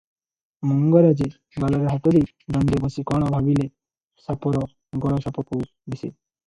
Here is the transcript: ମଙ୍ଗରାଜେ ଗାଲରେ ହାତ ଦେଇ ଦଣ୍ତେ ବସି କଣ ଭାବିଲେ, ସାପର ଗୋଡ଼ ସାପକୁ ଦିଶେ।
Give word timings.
ମଙ୍ଗରାଜେ 0.69 1.27
ଗାଲରେ 1.65 1.91
ହାତ 1.93 2.13
ଦେଇ 2.15 2.57
ଦଣ୍ତେ 2.57 2.81
ବସି 2.87 3.07
କଣ 3.13 3.31
ଭାବିଲେ, 3.37 3.71
ସାପର 4.27 4.67
ଗୋଡ଼ 5.07 5.25
ସାପକୁ 5.29 5.65
ଦିଶେ। 5.71 6.05